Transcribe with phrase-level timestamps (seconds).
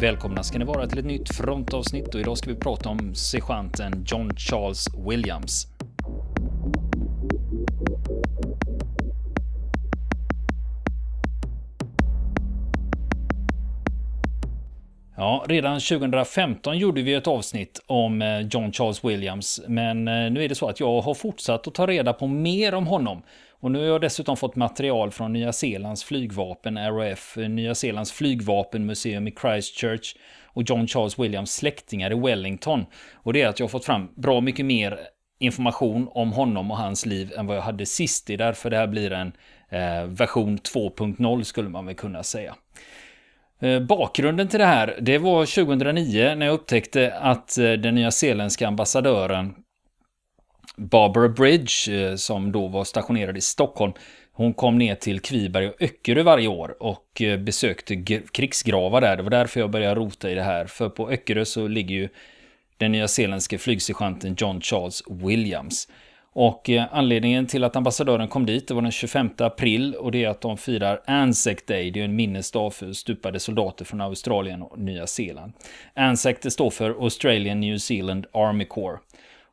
[0.00, 4.04] Välkomna ska ni vara till ett nytt frontavsnitt och idag ska vi prata om sergeanten
[4.06, 5.66] John Charles Williams.
[15.16, 20.44] Ja, redan 2015 gjorde vi ett avsnitt om eh, John Charles Williams, men eh, nu
[20.44, 23.22] är det så att jag har fortsatt att ta reda på mer om honom.
[23.60, 29.28] Och nu har jag dessutom fått material från Nya Zeelands flygvapen, RAF, Nya Zeelands flygvapenmuseum
[29.28, 32.86] i Christchurch och John Charles Williams släktingar i Wellington.
[33.14, 34.98] Och det är att jag har fått fram bra mycket mer
[35.38, 38.26] information om honom och hans liv än vad jag hade sist.
[38.26, 39.32] Det är därför det här blir en
[39.68, 42.54] eh, version 2.0 skulle man väl kunna säga.
[43.60, 48.10] Eh, bakgrunden till det här, det var 2009 när jag upptäckte att eh, den nya
[48.10, 49.54] zeeländska ambassadören
[50.78, 53.92] Barbara Bridge, eh, som då var stationerad i Stockholm,
[54.32, 57.96] hon kom ner till Kviberg och Öckerö varje år och eh, besökte
[58.32, 59.16] krigsgravar där.
[59.16, 60.66] Det var därför jag började rota i det här.
[60.66, 62.08] För på Öckerö så ligger ju
[62.76, 65.88] den nya zeeländske flygsergeanten John Charles Williams.
[66.32, 70.24] Och eh, anledningen till att ambassadören kom dit, det var den 25 april och det
[70.24, 74.62] är att de firar Anzac Day, det är en minnesdag för stupade soldater från Australien
[74.62, 75.52] och Nya Zeeland.
[75.94, 78.98] Anzac det står för Australian New Zealand Army Corps.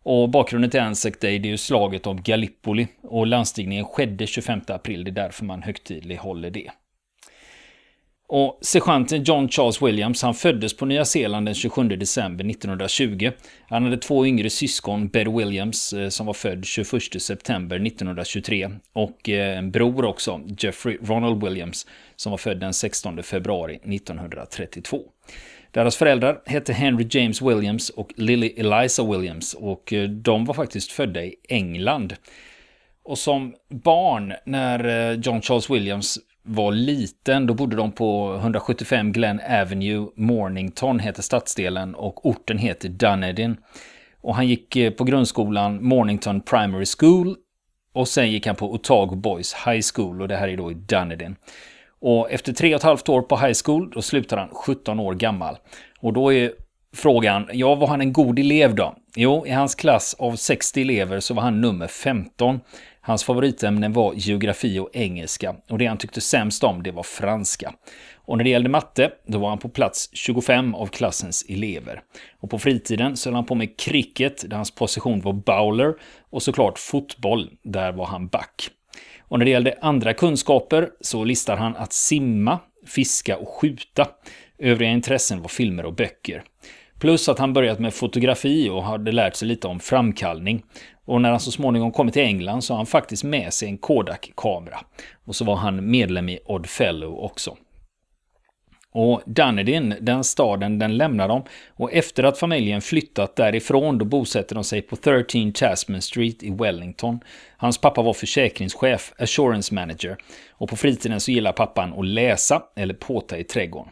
[0.05, 4.61] Och bakgrunden till Anzac Day det är ju slaget om Gallipoli och landstigningen skedde 25
[4.67, 6.71] april, det är därför man högtidlighåller det.
[8.27, 13.31] Och sergeanten John Charles Williams han föddes på Nya Zeeland den 27 december 1920.
[13.69, 19.29] Han hade två yngre syskon, Betty Williams eh, som var född 21 september 1923 och
[19.29, 25.01] eh, en bror också, Jeffrey Ronald Williams som var född den 16 februari 1932.
[25.75, 30.91] Deras föräldrar hette Henry James Williams och Lily Eliza Williams och eh, de var faktiskt
[30.91, 32.15] födda i England.
[33.03, 39.11] Och som barn när eh, John Charles Williams var liten, då bodde de på 175
[39.11, 43.57] Glen Avenue, Mornington heter stadsdelen och orten heter Dunedin.
[44.21, 47.35] Och han gick eh, på grundskolan Mornington Primary School
[47.93, 50.73] och sen gick han på Otago Boys High School och det här är då i
[50.73, 51.35] Dunedin.
[52.07, 55.13] Och efter tre och ett halvt år på high school, då slutar han 17 år
[55.13, 55.57] gammal.
[55.99, 56.51] Och då är
[56.95, 58.95] frågan, ja var han en god elev då?
[59.15, 62.59] Jo, i hans klass av 60 elever så var han nummer 15.
[63.01, 67.73] Hans favoritämnen var geografi och engelska och det han tyckte sämst om det var franska.
[68.15, 72.01] Och när det gällde matte, då var han på plats 25 av klassens elever.
[72.39, 75.93] Och på fritiden så höll han på med cricket, där hans position var bowler,
[76.29, 78.69] och såklart fotboll, där var han back.
[79.27, 84.07] Och när det gällde andra kunskaper så listar han att simma, fiska och skjuta.
[84.59, 86.43] Övriga intressen var filmer och böcker.
[86.99, 90.63] Plus att han börjat med fotografi och hade lärt sig lite om framkallning.
[91.05, 93.77] Och när han så småningom kommit till England så har han faktiskt med sig en
[93.77, 94.79] Kodak-kamera.
[95.25, 97.57] Och så var han medlem i Odd Fellow också.
[98.97, 101.43] Och Dunedin, den staden, den lämnar de.
[101.69, 106.49] Och efter att familjen flyttat därifrån, då bosätter de sig på 13 Tasman Street i
[106.49, 107.19] Wellington.
[107.57, 110.17] Hans pappa var försäkringschef, assurance manager.
[110.51, 113.91] Och på fritiden så gillar pappan att läsa eller påta i trädgården.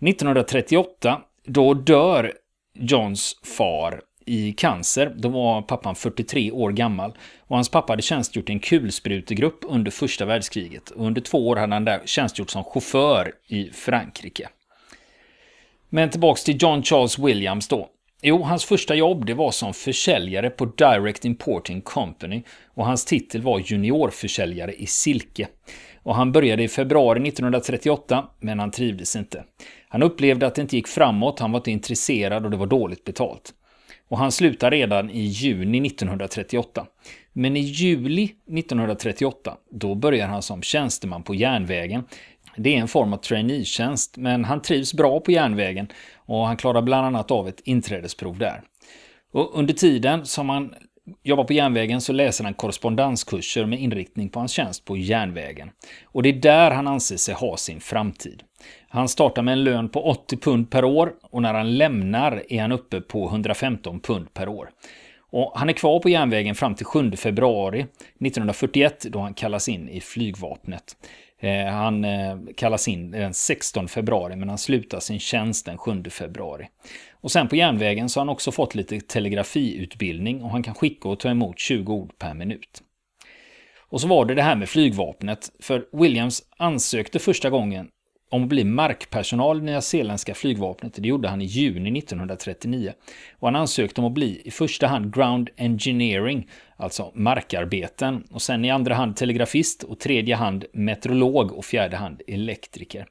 [0.00, 2.32] 1938, då dör
[2.74, 5.14] Johns far i cancer.
[5.16, 9.90] Då var pappan 43 år gammal och hans pappa hade tjänstgjort i en kulsprutegrupp under
[9.90, 10.90] första världskriget.
[10.90, 14.48] Och under två år hade han där tjänstgjort som chaufför i Frankrike.
[15.88, 17.88] Men tillbaks till John Charles Williams då.
[18.22, 22.42] Jo, hans första jobb det var som försäljare på Direct Importing Company
[22.74, 25.48] och hans titel var juniorförsäljare i silke.
[26.02, 29.44] Och han började i februari 1938, men han trivdes inte.
[29.88, 33.04] Han upplevde att det inte gick framåt, han var inte intresserad och det var dåligt
[33.04, 33.54] betalt
[34.12, 36.86] och han slutar redan i juni 1938.
[37.32, 42.04] Men i juli 1938, då börjar han som tjänsteman på järnvägen.
[42.56, 46.82] Det är en form av traineetjänst, men han trivs bra på järnvägen och han klarar
[46.82, 48.62] bland annat av ett inträdesprov där.
[49.32, 50.74] Och under tiden som han
[51.22, 55.70] jobbar på järnvägen så läser han korrespondenskurser med inriktning på hans tjänst på järnvägen.
[56.04, 58.42] Och det är där han anser sig ha sin framtid.
[58.88, 62.60] Han startar med en lön på 80 pund per år och när han lämnar är
[62.60, 64.70] han uppe på 115 pund per år.
[65.30, 69.88] Och han är kvar på järnvägen fram till 7 februari 1941 då han kallas in
[69.88, 70.96] i flygvapnet.
[71.40, 76.02] Eh, han eh, kallas in den 16 februari men han slutar sin tjänst den 7
[76.10, 76.68] februari.
[77.22, 81.08] Och sen på järnvägen så har han också fått lite telegrafiutbildning och han kan skicka
[81.08, 82.82] och ta emot 20 ord per minut.
[83.78, 87.88] Och så var det det här med flygvapnet, för Williams ansökte första gången
[88.32, 90.94] om att bli markpersonal i Nya Zeeländska flygvapnet.
[90.94, 92.92] Det gjorde han i juni 1939.
[93.38, 98.64] Och han ansökte om att bli i första hand Ground Engineering, alltså markarbeten, och sen
[98.64, 103.06] i andra hand telegrafist och tredje hand meteorolog och fjärde hand elektriker.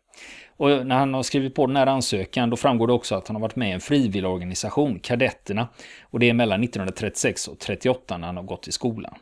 [0.58, 3.36] Och när han har skrivit på den här ansökan då framgår det också att han
[3.36, 5.68] har varit med i en frivilligorganisation, Kadetterna.
[6.04, 9.16] Och det är mellan 1936 och 38 när han har gått i skolan.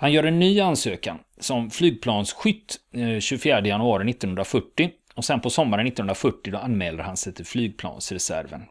[0.00, 5.86] Han gör en ny ansökan som flygplansskytt eh, 24 januari 1940 och sen på sommaren
[5.86, 8.62] 1940 då anmäler han sig till flygplansreserven.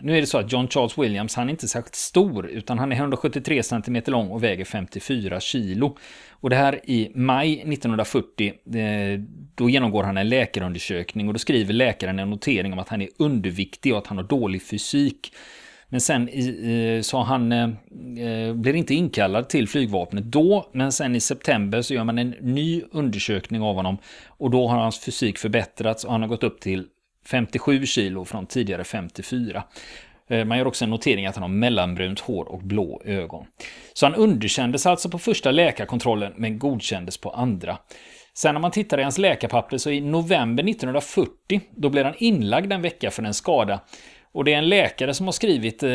[0.00, 2.92] Nu är det så att John Charles Williams, han är inte särskilt stor, utan han
[2.92, 5.96] är 173 cm lång och väger 54 kilo.
[6.30, 9.20] Och det här i maj 1940, eh,
[9.54, 13.08] då genomgår han en läkarundersökning och då skriver läkaren en notering om att han är
[13.18, 15.32] underviktig och att han har dålig fysik.
[15.92, 16.28] Men sen
[17.02, 17.68] så han eh,
[18.18, 22.30] eh, blir inte inkallad till flygvapnet då, men sen i september så gör man en
[22.40, 26.60] ny undersökning av honom och då har hans fysik förbättrats och han har gått upp
[26.60, 26.86] till
[27.26, 29.62] 57 kilo från tidigare 54.
[30.28, 33.46] Eh, man gör också en notering att han har mellanbrunt hår och blå ögon.
[33.92, 37.78] Så han underkändes alltså på första läkarkontrollen men godkändes på andra.
[38.34, 42.72] Sen när man tittar i hans läkarpapper så i november 1940 då blir han inlagd
[42.72, 43.80] en vecka för en skada.
[44.34, 45.88] Och det är en läkare som har skrivit eh,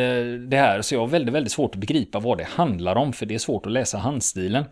[0.47, 3.25] det här så jag har väldigt, väldigt svårt att begripa vad det handlar om för
[3.25, 4.65] det är svårt att läsa handstilen.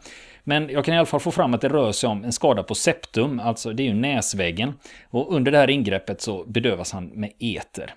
[0.43, 2.63] Men jag kan i alla fall få fram att det rör sig om en skada
[2.63, 4.73] på septum, alltså det är ju näsväggen.
[5.09, 7.93] Och under det här ingreppet så bedövas han med eter.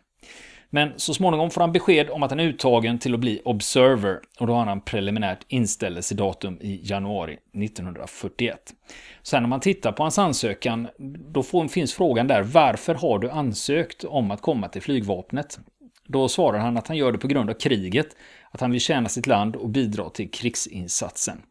[0.71, 4.21] Men så småningom får han besked om att han är uttagen till att bli observer
[4.41, 8.75] och då har han preliminärt inställelsedatum i januari 1941.
[9.23, 10.89] Sen när man tittar på hans ansökan,
[11.33, 15.59] då får, finns frågan där varför har du ansökt om att komma till flygvapnet?
[16.07, 18.17] Då svarar han att han gör det på grund av kriget,
[18.51, 21.43] att han vill tjäna sitt land och bidra till krigsinsatsen.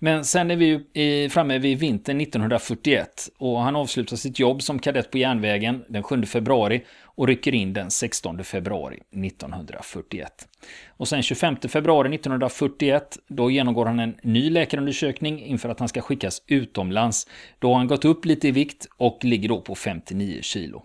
[0.00, 5.10] Men sen är vi framme vid vintern 1941 och han avslutar sitt jobb som kadett
[5.10, 8.96] på järnvägen den 7 februari och rycker in den 16 februari
[9.26, 10.48] 1941.
[10.88, 16.00] Och sen 25 februari 1941 då genomgår han en ny läkarundersökning inför att han ska
[16.00, 17.26] skickas utomlands.
[17.58, 20.82] Då har han gått upp lite i vikt och ligger då på 59 kilo.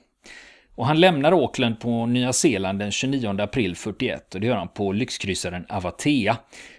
[0.76, 4.68] Och han lämnar Auckland på Nya Zeeland den 29 april 41 och det gör han
[4.68, 6.38] på lyxkryssaren Avatea.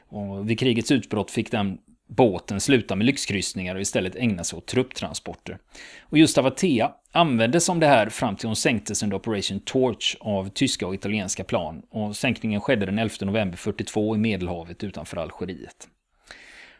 [0.08, 4.66] Och vid krigets utbrott fick den båten sluta med lyxkryssningar och istället ägna sig åt
[4.66, 5.58] trupptransporter.
[6.00, 10.48] Och just Avatea användes som det här fram till hon sänktes under Operation Torch av
[10.48, 11.82] tyska och italienska plan.
[11.90, 15.88] Och sänkningen skedde den 11 november 42 i Medelhavet utanför Algeriet.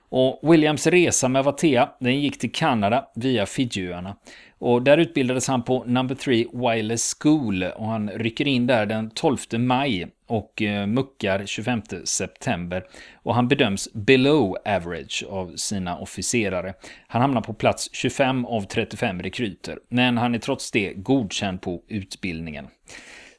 [0.09, 4.17] Och Williams resa med Avatea den gick till Kanada via Fijiöarna
[4.65, 9.11] och där utbildades han på Number 3 Wireless School och han rycker in där den
[9.11, 12.85] 12 maj och eh, muckar 25 september.
[13.23, 16.75] Och han bedöms below average av sina officerare.
[17.07, 21.83] Han hamnar på plats 25 av 35 rekryter, men han är trots det godkänd på
[21.89, 22.67] utbildningen.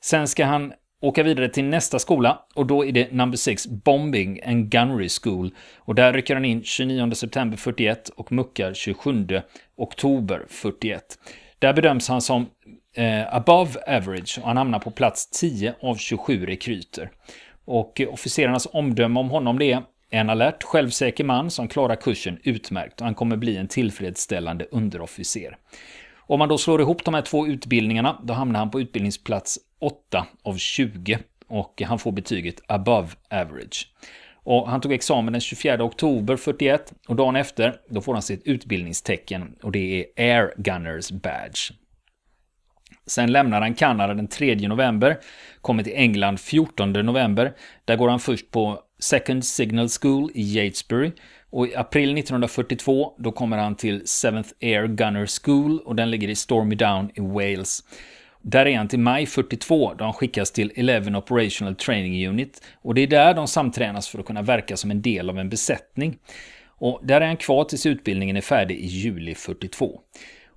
[0.01, 4.41] Sen ska han åka vidare till nästa skola och då är det Number 6 Bombing
[4.45, 5.51] and Gunnery School.
[5.77, 9.41] Och där rycker han in 29 september 41 och muckar 27
[9.77, 11.03] oktober 41.
[11.59, 12.45] Där bedöms han som
[12.95, 17.11] eh, above average och han hamnar på plats 10 av 27 rekryter.
[17.65, 23.01] Och officerarnas omdöme om honom det är en alert, självsäker man som klarar kursen utmärkt
[23.01, 25.57] och han kommer bli en tillfredsställande underofficer.
[26.27, 30.27] Om man då slår ihop de här två utbildningarna, då hamnar han på utbildningsplats 8
[30.43, 33.87] av 20 och han får betyget above average.
[34.43, 38.43] Och han tog examen den 24 oktober 41 och dagen efter då får han sitt
[38.45, 41.71] utbildningstecken och det är Air Gunners Badge.
[43.07, 45.17] Sen lämnar han Kanada den 3 november,
[45.61, 47.53] kommer till England 14 november.
[47.85, 51.11] Där går han först på Second Signal School i Yatesbury.
[51.49, 56.27] Och i april 1942 då kommer han till 7th Air Gunner School och den ligger
[56.27, 57.83] i Stormy Down i Wales.
[58.47, 62.95] Där är han till maj 42 då han skickas till 11 Operational Training Unit och
[62.95, 66.17] det är där de samtränas för att kunna verka som en del av en besättning.
[66.67, 69.99] Och där är han kvar tills utbildningen är färdig i juli 42.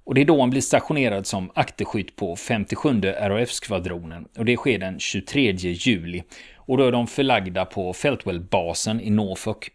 [0.04, 4.78] Och det är då han blir stationerad som akterskytt på 57 RAF-skvadronen och det sker
[4.78, 6.22] den 23 juli.
[6.56, 9.70] Och då är de förlagda på Feltwell-basen i Norfolk.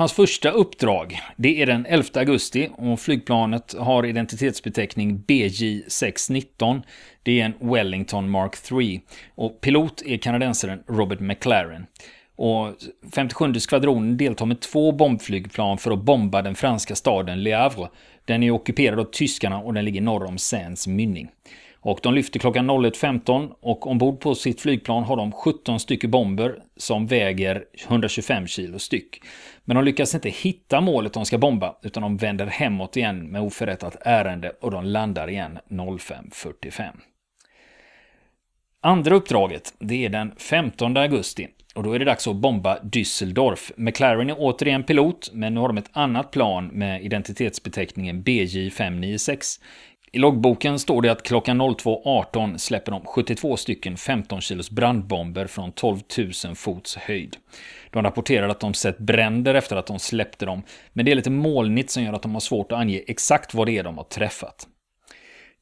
[0.00, 6.82] Hans första uppdrag, det är den 11 augusti och flygplanet har identitetsbeteckning BJ619.
[7.22, 9.00] Det är en Wellington Mark 3
[9.34, 11.86] och pilot är kanadensaren Robert McLaren.
[12.36, 12.74] Och
[13.14, 17.88] 57 skvadronen deltar med två bombflygplan för att bomba den franska staden Le Havre.
[18.24, 21.28] Den är ockuperad av tyskarna och den ligger norr om Seines mynning.
[21.82, 26.58] Och de lyfter klockan 01.15 och ombord på sitt flygplan har de 17 stycken bomber
[26.76, 29.22] som väger 125 kilo styck.
[29.64, 33.42] Men de lyckas inte hitta målet de ska bomba utan de vänder hemåt igen med
[33.42, 36.90] oförrättat ärende och de landar igen 05.45.
[38.82, 43.72] Andra uppdraget, det är den 15 augusti Och då är det dags att bomba Düsseldorf.
[43.76, 49.60] McLaren är återigen pilot, men nu har de ett annat plan med identitetsbeteckningen BJ596.
[50.12, 55.72] I loggboken står det att klockan 02.18 släpper de 72 stycken 15 kilos brandbomber från
[55.72, 56.00] 12
[56.44, 57.36] 000 fots höjd.
[57.90, 60.62] De rapporterar att de sett bränder efter att de släppte dem,
[60.92, 63.66] men det är lite molnigt som gör att de har svårt att ange exakt vad
[63.66, 64.66] det är de har träffat.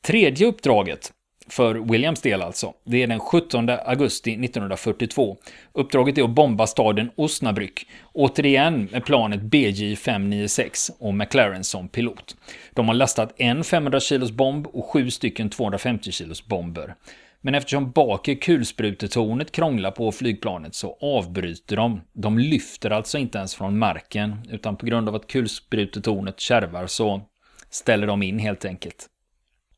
[0.06, 1.12] Tredje uppdraget
[1.48, 2.74] för Williams del alltså.
[2.84, 5.36] Det är den 17 augusti 1942.
[5.72, 7.86] Uppdraget är att bomba staden Osnabrück.
[8.12, 12.36] Återigen med planet BJ 596 och McLaren som pilot.
[12.74, 16.94] De har lastat en 500 kilos bomb och sju stycken 250 kilos bomber.
[17.40, 22.00] Men eftersom bak i kulsprutetornet krånglar på flygplanet så avbryter de.
[22.12, 27.20] De lyfter alltså inte ens från marken, utan på grund av att kulsprutetornet kärvar så
[27.70, 29.06] ställer de in helt enkelt.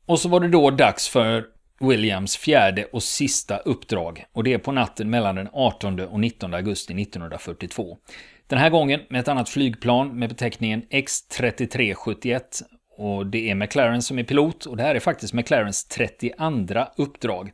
[0.07, 1.45] Och så var det då dags för
[1.81, 6.55] Williams fjärde och sista uppdrag och det är på natten mellan den 18 och 19
[6.55, 7.97] augusti 1942.
[8.47, 12.41] Den här gången med ett annat flygplan med beteckningen X3371
[12.97, 17.51] och det är McLaren som är pilot och det här är faktiskt McLarens 32 uppdrag.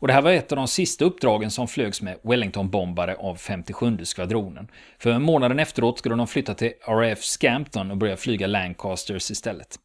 [0.00, 3.98] Och det här var ett av de sista uppdragen som flögs med Wellington-bombare av 57
[4.04, 4.68] skvadronen.
[4.98, 9.76] För månaden efteråt skulle de flytta till RAF Scampton och börja flyga Lancasters istället.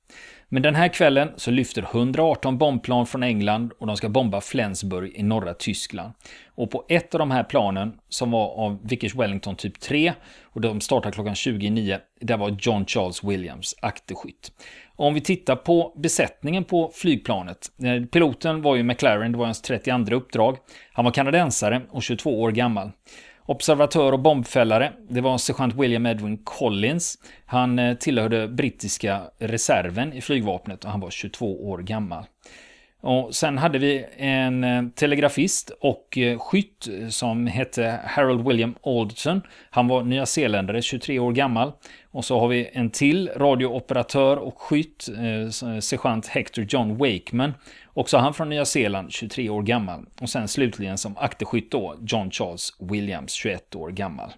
[0.54, 5.12] Men den här kvällen så lyfter 118 bombplan från England och de ska bomba Flensburg
[5.16, 6.14] i norra Tyskland.
[6.56, 10.62] Och på ett av de här planen, som var av Vickers Wellington typ 3, och
[10.62, 14.52] de startar klockan 29, där var John Charles Williams akterskytt.
[14.96, 17.72] Om vi tittar på besättningen på flygplanet.
[17.84, 20.58] Eh, piloten var ju McLaren, det var hans 32 uppdrag.
[20.94, 22.92] Han var kanadensare och 22 år gammal.
[23.46, 27.18] Observatör och bombfällare, det var sergeant William Edwin Collins.
[27.46, 32.26] Han eh, tillhörde brittiska reserven i flygvapnet och han var 22 år gammal.
[33.06, 39.42] Och sen hade vi en eh, telegrafist och eh, skytt som hette Harold William Alderton.
[39.70, 41.72] Han var nyzeeländare, 23 år gammal.
[42.12, 47.54] Och så har vi en till radiooperatör och skytt, eh, sergeant Hector John Wakeman.
[47.94, 50.06] Också han från Nya Zeeland, 23 år gammal.
[50.22, 54.34] Och sen slutligen som akterskytt då, John Charles Williams, 21 år gammal.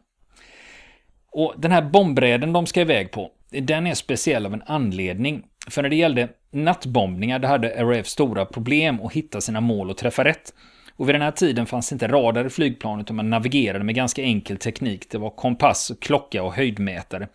[1.31, 5.43] Och den här bombräden de ska iväg på, den är speciell av en anledning.
[5.67, 9.98] För när det gällde nattbombningar, då hade RAF stora problem att hitta sina mål och
[9.98, 10.53] träffa rätt.
[10.95, 14.22] Och vid den här tiden fanns inte radar i flygplanet och man navigerade med ganska
[14.22, 15.10] enkel teknik.
[15.10, 17.27] Det var kompass, klocka och höjdmätare.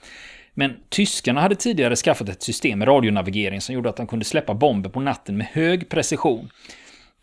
[0.55, 4.55] Men tyskarna hade tidigare skaffat ett system med radionavigering som gjorde att de kunde släppa
[4.55, 6.51] bomber på natten med hög precision.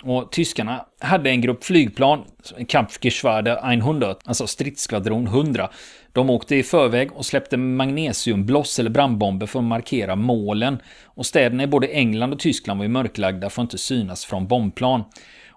[0.03, 2.23] Och tyskarna hade en grupp flygplan,
[2.67, 5.69] Kampfgeschwader 100, alltså stridsskvadron 100.
[6.11, 10.77] De åkte i förväg och släppte magnesiumbloss eller brandbomber för att markera målen.
[11.05, 14.47] Och städerna i både England och Tyskland var ju mörklagda för att inte synas från
[14.47, 15.03] bombplan.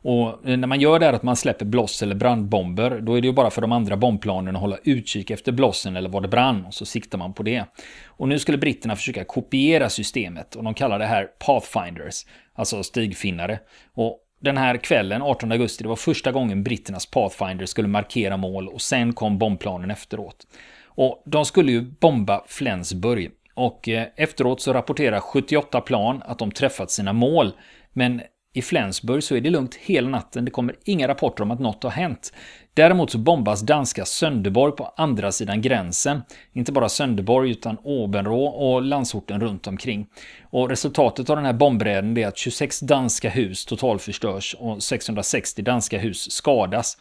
[0.02, 3.20] Och eh, när man gör det här att man släpper bloss eller brandbomber, då är
[3.20, 6.28] det ju bara för de andra bombplanen att hålla utkik efter blossen eller var det
[6.28, 7.64] brann, och så siktar man på det.
[8.06, 13.58] Och nu skulle britterna försöka kopiera systemet, och de kallar det här Pathfinders, alltså stigfinnare.
[13.94, 18.68] Och den här kvällen, 18 augusti, det var första gången britternas Pathfinder skulle markera mål
[18.68, 20.46] och sen kom bombplanen efteråt.
[20.84, 23.30] Och de skulle ju bomba Flensburg.
[23.54, 27.52] Och eh, efteråt så rapporterar 78 plan att de träffat sina mål.
[27.92, 31.60] Men i Flensburg så är det lugnt hela natten, det kommer inga rapporter om att
[31.60, 32.32] något har hänt.
[32.74, 36.22] Däremot så bombas danska Sönderborg på andra sidan gränsen.
[36.52, 40.06] Inte bara Sönderborg utan Åbenrå och landsorten runt omkring.
[40.50, 45.98] Och resultatet av den här bombräden är att 26 danska hus totalförstörs och 660 danska
[45.98, 46.96] hus skadas.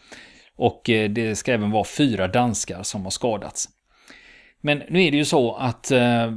[0.56, 3.70] Och eh, det ska även vara fyra danskar som har skadats.
[4.62, 6.32] Men nu är det ju så att eh,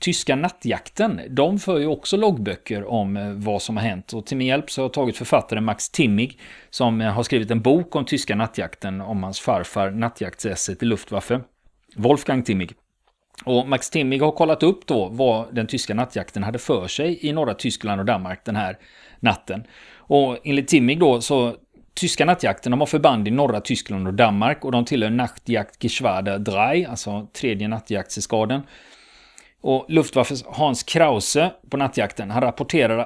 [0.00, 4.12] tyska nattjakten, de för ju också loggböcker om eh, vad som har hänt.
[4.12, 6.40] Och till min hjälp så har jag tagit författaren Max Timmig
[6.70, 11.40] som eh, har skrivit en bok om tyska nattjakten om hans farfar nattjaktsesset i Luftwaffe.
[11.96, 12.72] Wolfgang Timmig.
[13.44, 17.32] Och Max Timmig har kollat upp då vad den tyska nattjakten hade för sig i
[17.32, 18.78] norra Tyskland och Danmark den här
[19.20, 19.64] natten.
[19.96, 21.56] Och enligt Timmig då så
[21.94, 26.86] tyska nattjakten, de har förband i norra Tyskland och Danmark och de tillhör Nachtjagdgeschwader 3,
[26.86, 28.62] alltså tredje nattjaktseskaden.
[29.66, 32.98] Och Luftwaffes Hans Krause på nattjakten, han rapporterar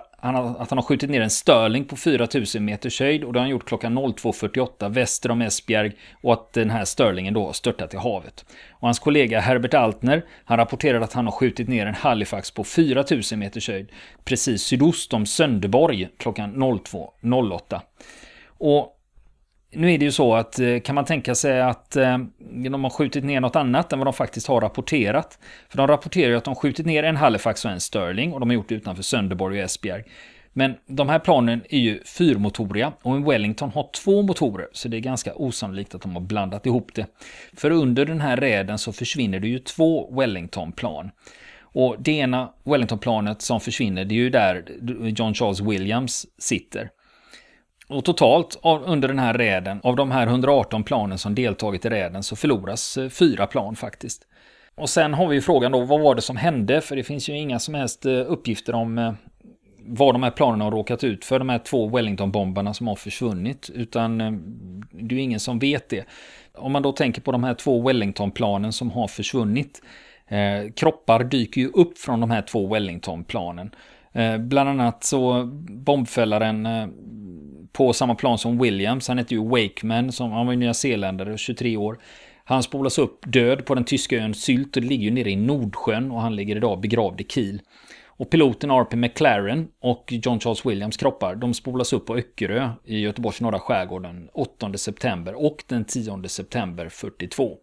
[0.59, 3.51] att han har skjutit ner en Störling på 4000 meters höjd och det har han
[3.51, 7.97] gjort klockan 02.48 väster om Esbjerg och att den här Störlingen då har störtat i
[7.97, 8.45] havet.
[8.71, 12.65] Och hans kollega Herbert Altner, han rapporterar att han har skjutit ner en Halifax på
[12.65, 13.93] 4000 meters höjd
[14.25, 17.81] precis sydost om Sönderborg klockan 02.08.
[18.59, 18.95] Och
[19.73, 22.19] nu är det ju så att eh, kan man tänka sig att eh,
[22.71, 25.39] de har skjutit ner något annat än vad de faktiskt har rapporterat.
[25.69, 28.49] För de rapporterar ju att de skjutit ner en Halifax och en Sterling och de
[28.49, 30.05] har gjort det utanför Sönderborg och Esbjerg.
[30.53, 34.97] Men de här planen är ju fyrmotoriga och en Wellington har två motorer, så det
[34.97, 37.07] är ganska osannolikt att de har blandat ihop det.
[37.57, 41.11] För under den här räden så försvinner det ju två Wellington-plan.
[41.61, 44.65] Och det ena Wellington-planet som försvinner, det är ju där
[45.17, 46.91] John Charles Williams sitter.
[47.89, 52.23] Och totalt under den här räden, av de här 118 planen som deltagit i räden,
[52.23, 54.27] så förloras eh, fyra plan faktiskt.
[54.75, 56.81] Och sen har vi ju frågan då, vad var det som hände?
[56.81, 59.13] För det finns ju inga som helst eh, uppgifter om eh,
[59.79, 63.71] vad de här planerna har råkat ut för, de här två Wellington-bombarna som har försvunnit.
[63.75, 64.19] Utan
[64.93, 66.05] det är ju ingen som vet det.
[66.55, 69.83] Om man då tänker på de här två Wellington-planen som har försvunnit.
[70.29, 73.71] Eh, kroppar dyker ju upp från de här två Wellington-planen.
[74.19, 76.89] Eh, bland annat så bombfällaren eh,
[77.73, 81.77] på samma plan som Williams, han heter ju Wakeman, som, han var ju nyzeeländare, 23
[81.77, 81.99] år.
[82.45, 85.37] Han spolas upp död på den tyska ön Sylt och det ligger ju nere i
[85.37, 87.61] Nordsjön och han ligger idag begravd i Kiel.
[88.07, 88.97] Och piloten R.P.
[88.97, 94.03] McLaren och John Charles Williams kroppar, de spolas upp på Öckerö i Göteborgs norra skärgård
[94.03, 97.57] den 8 september och den 10 september 42.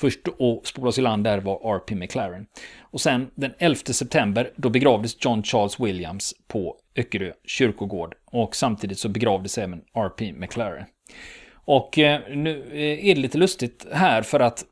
[0.00, 1.94] Först att spolas i land där var R.P.
[1.94, 2.46] McLaren.
[2.80, 8.14] Och sen den 11 september, då begravdes John Charles Williams på Öckerö kyrkogård.
[8.24, 10.32] Och samtidigt så begravdes även R.P.
[10.32, 10.84] McLaren.
[11.52, 14.64] Och eh, nu eh, är det lite lustigt här för att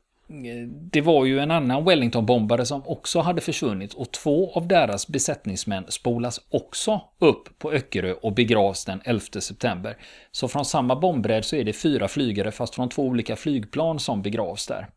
[0.91, 5.85] det var ju en annan Wellington-bombare som också hade försvunnit och två av deras besättningsmän
[5.87, 9.97] spolas också upp på Öckerö och begravs den 11 september.
[10.31, 14.21] Så från samma bombräd så är det fyra flygare fast från två olika flygplan som
[14.21, 14.87] begravs där.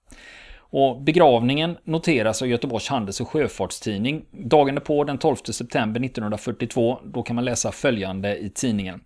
[0.59, 4.25] Och begravningen noteras av Göteborgs Handels och Sjöfartstidning.
[4.31, 9.01] Dagen på den 12 september 1942, då kan man läsa följande i tidningen.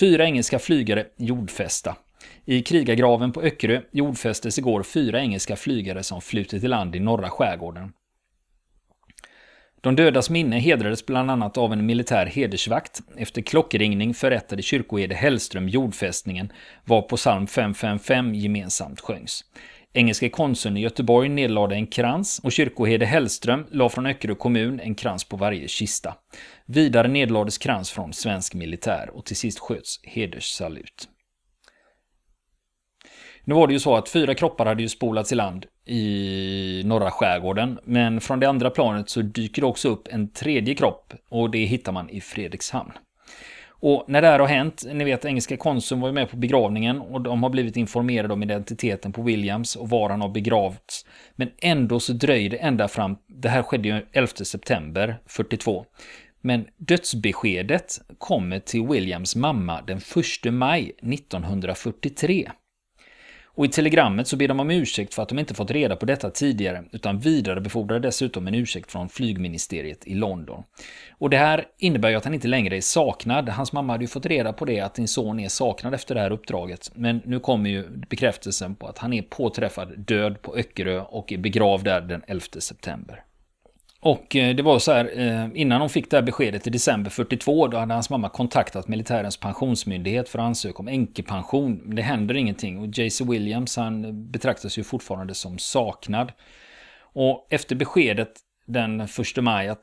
[0.00, 1.96] Fyra engelska flygare jordfästa.
[2.50, 7.30] I krigargraven på Öckerö jordfästes igår fyra engelska flygare som flutit i land i norra
[7.30, 7.92] skärgården.
[9.80, 13.00] De dödas minne hedrades bland annat av en militär hedersvakt.
[13.16, 16.52] Efter klockringning förrättade kyrkoherde Hellström jordfästningen,
[16.84, 19.44] var på psalm 555 gemensamt sjöngs.
[19.92, 24.94] Engelske konsuln i Göteborg nedlade en krans och kyrkoherde Hellström la från Öckerö kommun en
[24.94, 26.14] krans på varje kista.
[26.66, 31.08] Vidare nedlades krans från svensk militär och till sist sköts hederssalut.
[33.48, 37.10] Nu var det ju så att fyra kroppar hade ju spolats i land i norra
[37.10, 37.78] skärgården.
[37.84, 41.64] Men från det andra planet så dyker det också upp en tredje kropp och det
[41.64, 42.92] hittar man i Fredrikshamn.
[43.68, 47.00] Och när det här har hänt, ni vet engelska konsuln var ju med på begravningen
[47.00, 51.06] och de har blivit informerade om identiteten på Williams och var han har begravts.
[51.36, 55.84] Men ändå så dröjer det ända fram, det här skedde ju 11 september 42.
[56.40, 59.98] Men dödsbeskedet kommer till Williams mamma den
[60.44, 62.48] 1 maj 1943.
[63.58, 66.06] Och i telegrammet så ber de om ursäkt för att de inte fått reda på
[66.06, 70.62] detta tidigare, utan vidarebefordrar dessutom en ursäkt från flygministeriet i London.
[71.18, 73.48] Och det här innebär ju att han inte längre är saknad.
[73.48, 76.20] Hans mamma hade ju fått reda på det, att din son är saknad efter det
[76.20, 76.90] här uppdraget.
[76.94, 81.38] Men nu kommer ju bekräftelsen på att han är påträffad död på Öckerö och är
[81.38, 83.24] begravd där den 11 september.
[84.08, 87.10] Och eh, det var så här, eh, innan hon fick det här beskedet i december
[87.10, 91.80] 42, då hade hans mamma kontaktat militärens pensionsmyndighet för att ansöka om änkepension.
[91.84, 96.32] Men Det händer ingenting och JC Williams han betraktas ju fortfarande som saknad.
[97.00, 98.32] Och efter beskedet
[98.66, 99.08] den 1
[99.40, 99.74] maj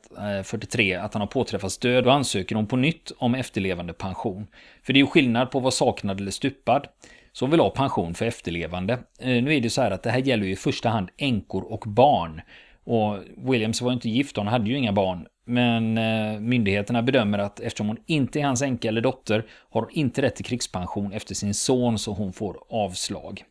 [0.44, 4.46] 43 eh, att han har påträffats död, då ansöker hon på nytt om efterlevande pension.
[4.82, 6.86] För det är ju skillnad på att vara saknad eller stupad.
[7.32, 8.98] Så hon vill ha pension för efterlevande.
[9.20, 11.84] Nu är det så här att det här gäller ju i första hand änkor och
[11.86, 12.40] barn.
[12.86, 15.26] Och Williams var inte gift, hon hade ju inga barn.
[15.46, 19.90] Men eh, myndigheterna bedömer att eftersom hon inte är hans änka eller dotter har hon
[19.90, 23.44] inte rätt till krigspension efter sin son så hon får avslag.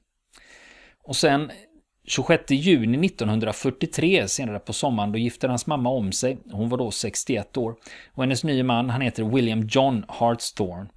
[1.03, 1.51] Och sen
[2.07, 6.37] 26 juni 1943, senare på sommaren, då gifter hans mamma om sig.
[6.51, 7.75] Hon var då 61 år.
[8.13, 10.89] Och hennes nye man, han heter William John Hartstorn.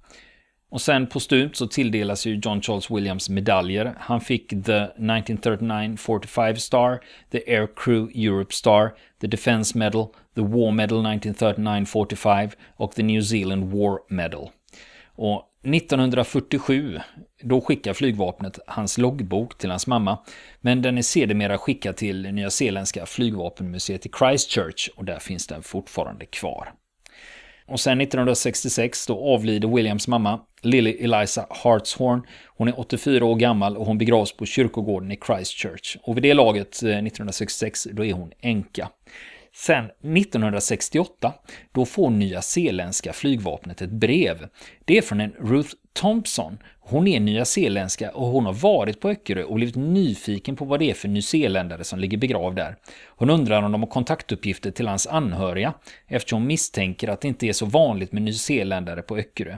[0.69, 3.95] Och sen postumt så tilldelas ju John Charles Williams medaljer.
[3.97, 6.99] Han fick the 1939 45 Star,
[7.31, 13.03] the Air Crew Europe Star, the Defense Medal, the War Medal 1939 45 och the
[13.03, 14.49] New Zealand War Medal.
[15.15, 16.99] Och 1947,
[17.43, 20.19] då skickar flygvapnet hans loggbok till hans mamma,
[20.61, 25.63] men den är sedermera skickad till Nya Zeeländska flygvapenmuseet i Christchurch och där finns den
[25.63, 26.73] fortfarande kvar.
[27.69, 32.21] Och sen 1966 då avlider Williams mamma, Lily Eliza Hartshorn.
[32.45, 35.97] Hon är 84 år gammal och hon begravs på kyrkogården i Christchurch.
[36.01, 38.89] Och vid det laget, eh, 1966, då är hon änka.
[39.55, 41.33] Sen 1968,
[41.71, 44.47] då får nya zeeländska flygvapnet ett brev.
[44.85, 46.57] Det är från en Ruth Thompson.
[46.79, 50.89] Hon är nyzeeländska och hon har varit på Öckerö och blivit nyfiken på vad det
[50.89, 52.75] är för nyzeeländare som ligger begravd där.
[53.07, 55.73] Hon undrar om de har kontaktuppgifter till hans anhöriga
[56.07, 59.57] eftersom hon misstänker att det inte är så vanligt med nyzeeländare på Öckerö.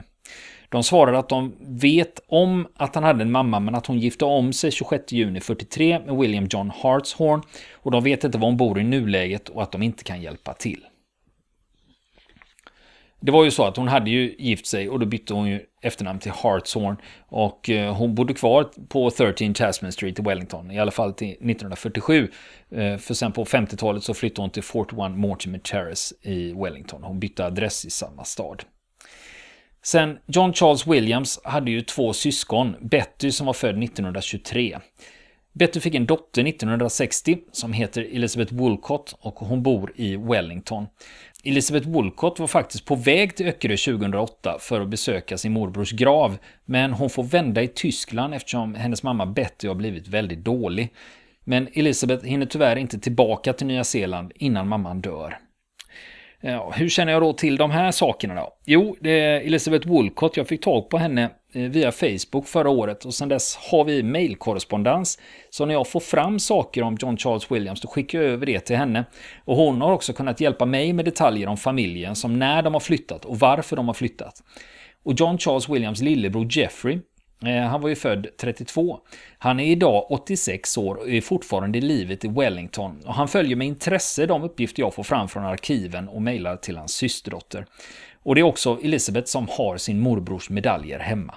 [0.72, 4.24] De svarar att de vet om att han hade en mamma men att hon gifte
[4.24, 8.56] om sig 26 juni 43 med William John Hartshorn och de vet inte var hon
[8.56, 10.84] bor i nuläget och att de inte kan hjälpa till.
[13.20, 15.60] Det var ju så att hon hade ju gift sig och då bytte hon ju
[15.82, 16.96] efternamn till Hartshorn
[17.28, 21.28] och eh, hon bodde kvar på 13 Tasman Street i Wellington, i alla fall till
[21.30, 22.30] 1947.
[22.70, 27.02] Eh, för sen på 50-talet så flyttade hon till 41 Mortimer Terrace i Wellington.
[27.02, 28.64] Hon bytte adress i samma stad.
[29.84, 34.78] Sen John Charles Williams hade ju två syskon, Betty som var född 1923.
[35.52, 40.86] Betty fick en dotter 1960 som heter Elizabeth Woolcott och hon bor i Wellington.
[41.44, 46.38] Elizabeth Woolcott var faktiskt på väg till Öckerö 2008 för att besöka sin morbrors grav,
[46.64, 50.92] men hon får vända i Tyskland eftersom hennes mamma Betty har blivit väldigt dålig.
[51.44, 55.38] Men Elizabeth hinner tyvärr inte tillbaka till Nya Zeeland innan mamman dör.
[56.44, 58.52] Ja, hur känner jag då till de här sakerna då?
[58.66, 60.36] Jo, det är Elisabeth Woolcott.
[60.36, 64.02] Jag fick tag på henne eh, via Facebook förra året och sedan dess har vi
[64.02, 65.18] mailkorrespondens.
[65.50, 68.60] Så när jag får fram saker om John Charles Williams då skickar jag över det
[68.60, 69.04] till henne.
[69.44, 72.80] Och hon har också kunnat hjälpa mig med detaljer om familjen som när de har
[72.80, 74.34] flyttat och varför de har flyttat.
[75.04, 76.98] Och John Charles Williams lillebror Jeffrey
[77.46, 79.00] Eh, han var ju född 32.
[79.38, 83.02] Han är idag 86 år och är fortfarande i livet i Wellington.
[83.06, 86.76] Och han följer med intresse de uppgifter jag får fram från arkiven och mejlar till
[86.76, 87.66] hans systerdotter.
[88.22, 91.34] Och det är också Elisabeth som har sin morbrors medaljer hemma.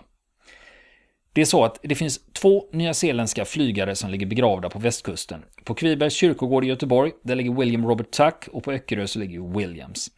[1.33, 5.43] Det är så att det finns två nyzeeländska flygare som ligger begravda på västkusten.
[5.63, 9.57] På Kvibergs kyrkogård i Göteborg, där ligger William Robert Tuck och på Öckerö så ligger
[9.57, 10.11] Williams.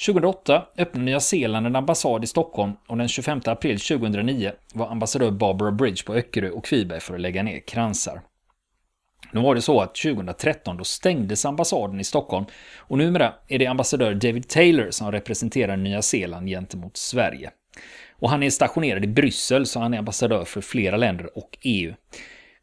[0.00, 5.30] 2008 öppnade Nya Zeeland en ambassad i Stockholm och den 25 april 2009 var ambassadör
[5.30, 8.22] Barbara Bridge på Öckerö och Kviberg för att lägga ner kransar.
[9.32, 13.66] Nu var det så att 2013 då stängdes ambassaden i Stockholm och numera är det
[13.66, 17.50] ambassadör David Taylor som representerar Nya Zeeland gentemot Sverige.
[18.18, 21.94] Och han är stationerad i Bryssel så han är ambassadör för flera länder och EU.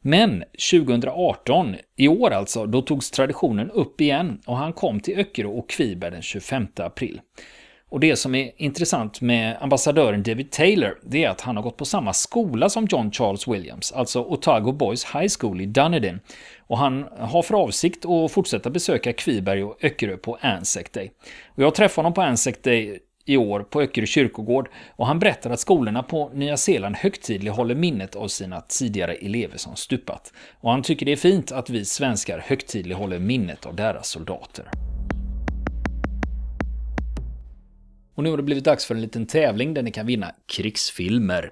[0.06, 5.48] Men 2018, i år alltså, då togs traditionen upp igen och han kom till Öckerö
[5.48, 7.22] och Kviberg den 25 april.
[7.90, 11.78] Och det som är intressant med ambassadören David Taylor, det är att han har gått
[11.78, 16.20] på samma skola som John Charles Williams, alltså Otago Boys High School i Dunedin.
[16.60, 21.12] Och han har för avsikt att fortsätta besöka Kviberg och Öckerö på Anzac Day.
[21.48, 25.50] Och jag träffade honom på Anzac Day i år på Öckerö kyrkogård och han berättar
[25.50, 30.34] att skolorna på Nya Zeeland högtidligt håller minnet av sina tidigare elever som stupat.
[30.60, 34.70] Och han tycker det är fint att vi svenskar högtidligt håller minnet av deras soldater.
[38.16, 41.52] Och nu har det blivit dags för en liten tävling där ni kan vinna krigsfilmer.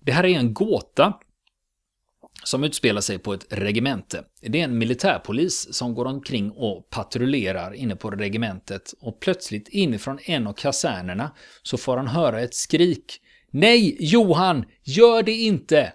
[0.00, 1.12] Det här är en gåta
[2.44, 4.24] som utspelar sig på ett regemente.
[4.40, 10.18] Det är en militärpolis som går omkring och patrullerar inne på regementet och plötsligt inifrån
[10.24, 11.30] en av kasernerna
[11.62, 13.20] så får han höra ett skrik.
[13.50, 15.92] Nej, Johan, gör det inte!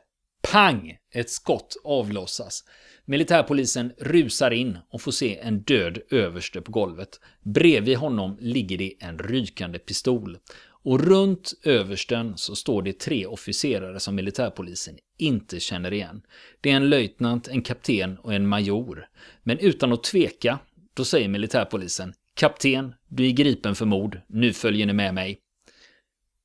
[0.51, 0.97] Pang!
[1.13, 2.63] Ett skott avlossas.
[3.05, 7.19] Militärpolisen rusar in och får se en död överste på golvet.
[7.43, 10.37] Bredvid honom ligger det en rykande pistol.
[10.83, 16.21] Och runt översten så står det tre officerare som militärpolisen inte känner igen.
[16.61, 19.07] Det är en löjtnant, en kapten och en major.
[19.43, 20.59] Men utan att tveka,
[20.93, 24.21] då säger militärpolisen Kapten, du är gripen för mord.
[24.27, 25.39] Nu följer ni med mig.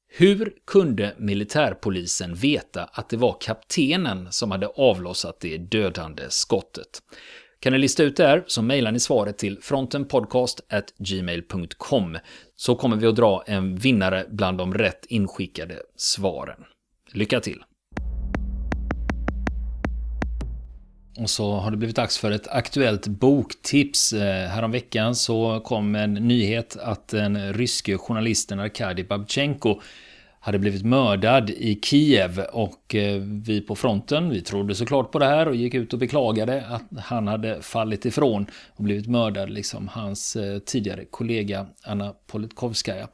[0.09, 7.03] Hur kunde militärpolisen veta att det var kaptenen som hade avlossat det dödande skottet?
[7.61, 12.19] Kan ni lista ut det här så mejlar ni svaret till frontenpodcast@gmail.com
[12.57, 16.65] så kommer vi att dra en vinnare bland de rätt inskickade svaren.
[17.13, 17.63] Lycka till!
[21.19, 24.13] Och så har det blivit dags för ett aktuellt boktips.
[24.13, 29.81] Eh, häromveckan så kom en nyhet att den ryske journalisten Arkadij Babchenko
[30.41, 35.27] hade blivit mördad i Kiev och eh, vi på fronten, vi trodde såklart på det
[35.27, 38.47] här och gick ut och beklagade att han hade fallit ifrån
[38.77, 43.09] och blivit mördad, liksom hans eh, tidigare kollega Anna Politkovskaja.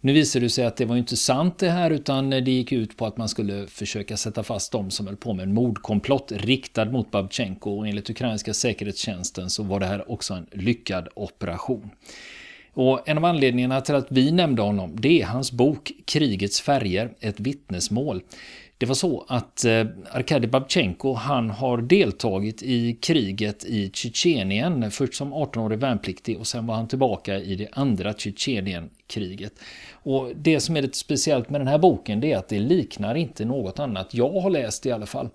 [0.00, 2.96] Nu visade det sig att det var inte sant det här utan det gick ut
[2.96, 6.84] på att man skulle försöka sätta fast dem som höll på med en mordkomplott riktad
[6.84, 11.90] mot Babchenko och enligt ukrainska säkerhetstjänsten så var det här också en lyckad operation.
[12.80, 17.10] Och en av anledningarna till att vi nämnde honom, det är hans bok Krigets färger,
[17.20, 18.22] ett vittnesmål.
[18.78, 24.90] Det var så att eh, Arkadij Babchenko han har deltagit i kriget i Tjetjenien.
[24.90, 29.52] Först som 18-årig värnpliktig och sen var han tillbaka i det andra Tjetjenienkriget.
[29.92, 33.14] Och det som är lite speciellt med den här boken det är att det liknar
[33.14, 35.28] inte något annat jag har läst i alla fall.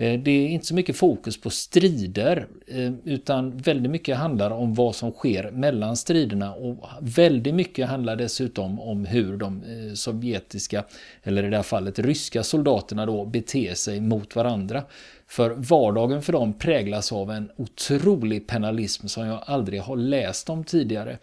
[0.00, 4.74] Eh, det är inte så mycket fokus på strider eh, utan väldigt mycket handlar om
[4.74, 10.84] vad som sker mellan striderna och väldigt mycket handlar dessutom om hur de eh, sovjetiska,
[11.22, 14.82] eller i det här fallet ryska soldaterna då beter sig mot varandra.
[15.26, 20.64] För vardagen för dem präglas av en otrolig penalism som jag aldrig har läst om
[20.64, 21.18] tidigare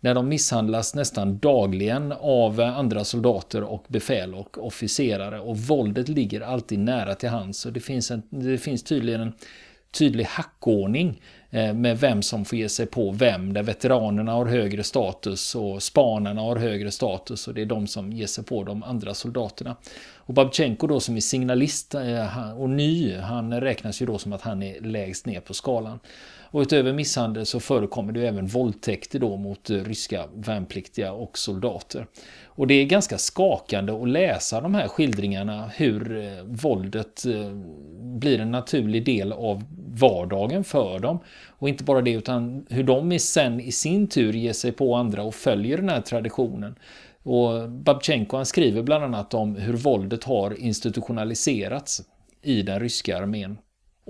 [0.00, 6.08] när de misshandlas nästan dagligen av eh, andra soldater och befäl och officerare och våldet
[6.08, 7.58] ligger alltid nära till hands.
[7.58, 9.32] Så det finns, en, det finns tydligen en
[9.90, 14.82] tydlig hackordning eh, med vem som får ge sig på vem, där veteranerna har högre
[14.82, 18.82] status och spanarna har högre status och det är de som ger sig på de
[18.82, 19.76] andra soldaterna.
[20.16, 24.42] Och Babchenko då som är signalist eh, och ny, han räknas ju då som att
[24.42, 26.00] han är lägst ner på skalan.
[26.50, 32.06] Och utöver misshandel så förekommer det även våldtäkter då mot eh, ryska värnpliktiga och soldater.
[32.46, 37.52] Och det är ganska skakande att läsa de här skildringarna hur eh, våldet eh,
[38.00, 41.18] blir en naturlig del av vardagen för dem.
[41.48, 45.22] Och inte bara det utan hur de sen i sin tur ger sig på andra
[45.22, 46.74] och följer den här traditionen.
[47.22, 52.02] Och Babchenko han skriver bland annat om hur våldet har institutionaliserats
[52.42, 53.58] i den ryska armén.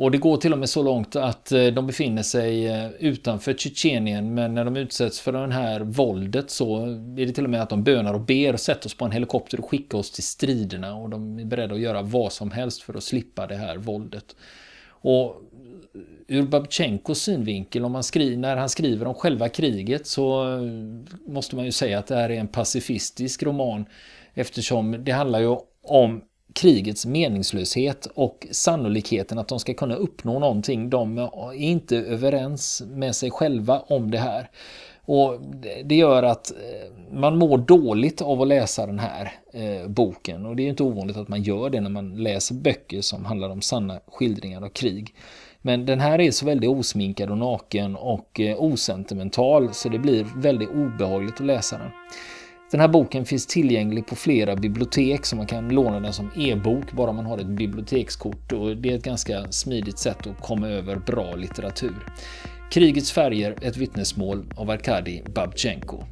[0.01, 3.55] Och det går till och med så långt att eh, de befinner sig eh, utanför
[3.55, 4.35] Tjetjenien.
[4.35, 6.83] Men när de utsätts för det här våldet så
[7.17, 9.13] är det till och med att de bönar och ber och sätter oss på en
[9.13, 10.95] helikopter och skickar oss till striderna.
[10.95, 14.37] Och de är beredda att göra vad som helst för att slippa det här våldet.
[14.89, 15.43] Och
[16.27, 20.63] ur Babchenkos synvinkel, om man skriver, när han skriver om själva kriget så eh,
[21.33, 23.85] måste man ju säga att det här är en pacifistisk roman.
[24.35, 26.21] Eftersom det handlar ju om
[26.59, 30.91] krigets meningslöshet och sannolikheten att de ska kunna uppnå någonting.
[30.91, 34.51] De är inte överens med sig själva om det här.
[35.05, 35.41] Och
[35.85, 40.47] Det gör att eh, man mår dåligt av att läsa den här eh, boken.
[40.47, 43.51] Och det är inte ovanligt att man gör det när man läser böcker som handlar
[43.51, 45.15] om sanna skildringar av krig.
[45.63, 50.27] Men den här är så väldigt osminkad och naken och eh, osentimental så det blir
[50.37, 51.91] väldigt obehagligt att läsa den.
[52.71, 56.93] Den här boken finns tillgänglig på flera bibliotek så man kan låna den som e-bok
[56.93, 60.97] bara man har ett bibliotekskort och det är ett ganska smidigt sätt att komma över
[60.97, 62.07] bra litteratur.
[62.71, 66.05] Krigets färger, ett vittnesmål av Arkadij Babchenko.